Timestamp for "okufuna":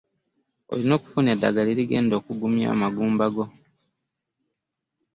0.97-1.29